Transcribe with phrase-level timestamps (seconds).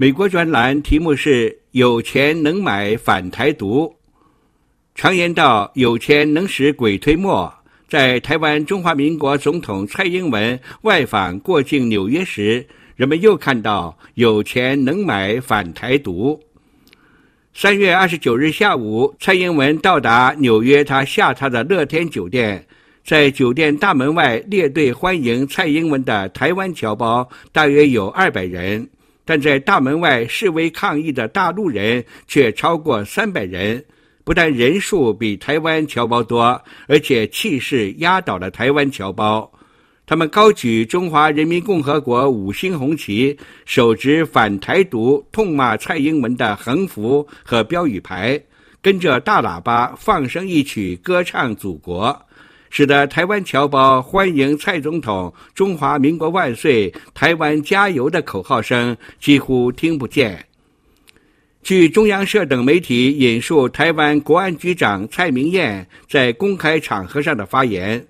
[0.00, 3.94] 美国专栏题目是“有钱能买反台独”。
[4.96, 7.52] 常言道：“有钱能使鬼推磨。”
[7.86, 12.66] 在台湾中华民国总统蔡英文外访过境纽约时，
[12.96, 16.40] 人们又看到“有钱能买反台独”。
[17.52, 22.66] 三月二十九日下午，蔡英文到达纽约他下榻的乐天酒店，
[23.04, 28.88] 在酒店大门外列队欢迎蔡英文的台湾侨胞大约有二百人。
[29.24, 33.84] 但在大门外示威抗议的大陆人却超过三百人，
[34.24, 39.50] 不但人数比台湾侨胞多，而且气势压倒了台湾侨胞。
[40.06, 48.42] 他们高举中华人民共和国五星红旗，手执反台独、痛骂蔡英文的横幅和标语牌，
[48.82, 52.20] 跟着大喇叭放声一曲，歌唱祖国。
[52.70, 60.46] 使得台湾侨胞欢迎蔡总统、中华民国万岁、台湾加油的口号声几乎听不见。
[61.62, 68.06] 据中央社等媒体引述台湾国安局长蔡明燕在公开场合上的发言，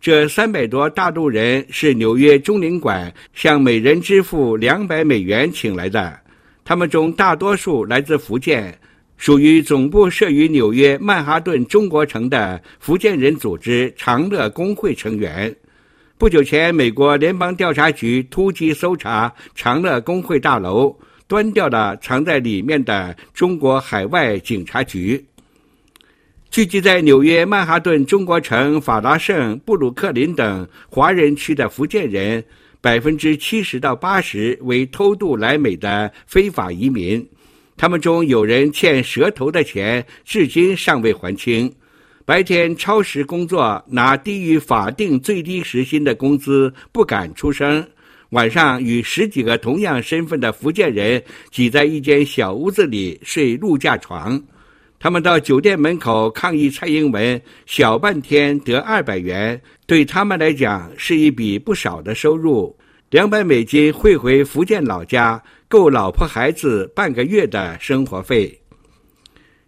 [0.00, 6.18] 这三百多大陆人是纽约中领馆向每人支付两百美元请来的，
[6.64, 8.76] 他们中大多数来自福建。
[9.20, 15.54] 属于总部设于纽约曼哈顿中国城的福建人组织长乐工会成员。
[16.16, 20.96] 不久前，美国联邦调查局突击搜查长乐工会大楼，
[21.28, 25.22] 端掉了藏在里面的中国海外警察局。
[26.50, 32.42] 聚集在纽约曼哈顿中国城、法拉盛、布鲁克林等华人区的福建人，
[32.80, 37.28] 百分之七十到八十为偷渡来美的非法移民。
[37.80, 41.74] 他们中有人欠蛇头的钱，至今尚未还清。
[42.26, 47.82] 白天超时工作，拿低于法定最低时薪的工资，不敢出声。
[48.32, 54.38] 晚上与十几个同样身份的福建人挤在一间小屋子里睡陆架床。
[54.98, 62.76] 他们到酒店门口抗议蔡英文，小半天得二百元，对他们来讲是一笔不少的收入。
[63.08, 65.42] 两百美金汇回福建老家。
[65.70, 68.60] 够老婆孩子半个月的生活费。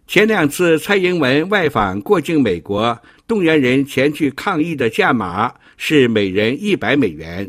[0.05, 7.47] 前两次蔡英文外访过境美国，动员人前去抗议的价码是每人一百美元；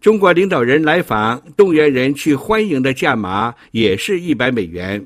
[0.00, 5.04] 中国领导人来访，动员人去欢迎的价码也是一百美元。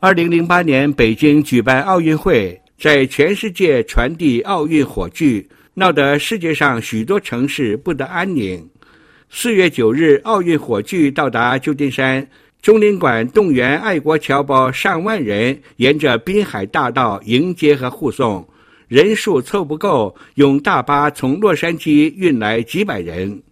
[0.00, 8.66] 二零零八年北京举办奥运会，在全世界传递奥运火炬，闹得世界上许多城市不得安宁。
[9.30, 12.26] 四月九日，奥运火炬到达旧金山，
[12.62, 18.48] 中领馆动员爱国侨胞上万人，沿着滨海大道迎接和护送，
[18.88, 23.42] 人数凑不够，用大巴从洛杉矶运来几百人。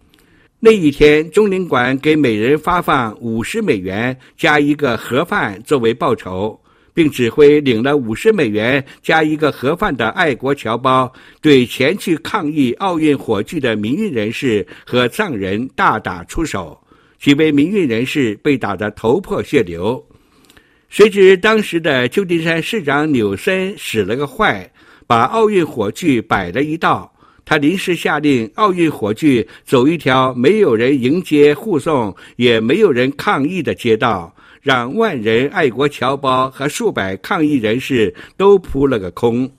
[0.59, 6.59] 那一天，中领馆给每人发放五十美元加一个盒饭作为报酬。
[6.97, 16.75] 并指挥领了五十美元加一个盒饭的爱国侨胞，对前去抗议奥运火炬的民运人士和藏人大打出手，
[17.19, 20.03] 几位民运人士被打得头破血流。
[20.89, 24.67] 谁知当时的旧金山市长纽森使了个坏，
[25.05, 27.13] 把奥运火炬摆了一道。
[27.45, 34.33] 他临时下令，奥运火炬走一条没有人迎接护送，也没有人抗议的街道。
[34.67, 39.49] 让万人爱国侨胞和数百抗议人士都扑了个空。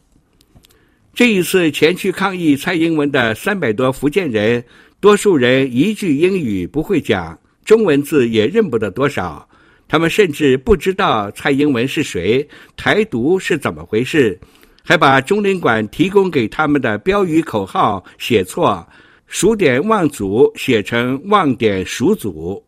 [1.14, 4.62] 这一次前去抗议蔡英文的三百多福建人，
[5.00, 9.48] 多数人一句英语不会讲，中文字也认不得多少。
[9.88, 12.46] 他们甚至不知道蔡英文是谁，
[12.76, 14.38] 台独是怎么回事，
[14.84, 18.86] 还把中领馆提供给他们的标语口号写错，
[19.26, 22.62] 数典忘祖写成忘典数祖。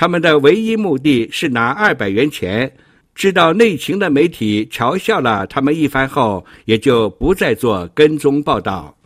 [0.00, 2.72] 他们的唯一目的是拿二百元钱。
[3.14, 8.96] 知道内情的媒体嘲笑了他们一番后，也就不再做跟踪报道。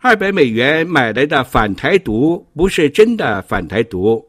[0.00, 4.22] 二百美元买来的反台独不是真的反台独，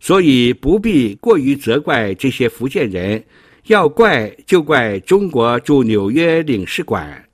[0.00, 3.22] 所以不必过于责怪这些福建人。
[3.66, 7.24] 要怪就怪中国驻纽约领事馆。